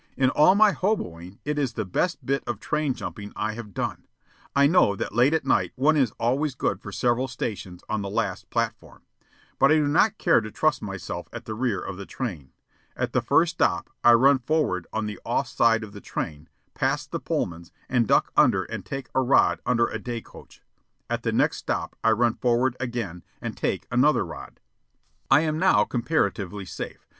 In 0.17 0.31
all 0.31 0.55
my 0.55 0.71
hoboing 0.71 1.37
it 1.45 1.59
is 1.59 1.73
the 1.73 1.85
best 1.85 2.25
bit 2.25 2.43
of 2.47 2.59
train 2.59 2.95
jumping 2.95 3.31
I 3.35 3.53
have 3.53 3.71
done. 3.75 4.07
I 4.55 4.65
know 4.65 4.95
that 4.95 5.13
late 5.13 5.35
at 5.35 5.45
night 5.45 5.73
one 5.75 5.95
is 5.95 6.09
always 6.19 6.55
good 6.55 6.81
for 6.81 6.91
several 6.91 7.27
stations 7.27 7.83
on 7.87 8.01
the 8.01 8.09
last 8.09 8.49
platform, 8.49 9.03
but 9.59 9.71
I 9.71 9.75
do 9.75 9.87
not 9.87 10.17
care 10.17 10.41
to 10.41 10.49
trust 10.49 10.81
myself 10.81 11.27
at 11.31 11.45
the 11.45 11.53
rear 11.53 11.79
of 11.79 11.97
the 11.97 12.07
train. 12.07 12.51
At 12.97 13.13
the 13.13 13.21
first 13.21 13.53
stop 13.53 13.91
I 14.03 14.13
run 14.13 14.39
forward 14.39 14.87
on 14.91 15.05
the 15.05 15.19
off 15.23 15.47
side 15.47 15.83
of 15.83 15.93
the 15.93 16.01
train, 16.01 16.49
pass 16.73 17.05
the 17.05 17.19
Pullmans, 17.19 17.71
and 17.87 18.07
duck 18.07 18.31
under 18.35 18.63
and 18.63 18.83
take 18.83 19.07
a 19.13 19.21
rod 19.21 19.59
under 19.67 19.85
a 19.85 19.99
day 19.99 20.19
coach. 20.21 20.63
At 21.11 21.21
the 21.21 21.31
next 21.31 21.57
stop 21.57 21.95
I 22.03 22.09
run 22.09 22.33
forward 22.33 22.75
again 22.79 23.21
and 23.39 23.55
take 23.55 23.85
another 23.91 24.25
rod. 24.25 24.61
I 25.29 25.41
am 25.41 25.59
now 25.59 25.83
comparatively 25.83 26.65
safe. 26.65 27.07